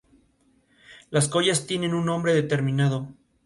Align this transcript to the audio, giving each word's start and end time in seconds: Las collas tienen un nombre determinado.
Las 1.11 1.27
collas 1.27 1.67
tienen 1.67 1.93
un 1.93 2.05
nombre 2.07 2.33
determinado. 2.33 3.13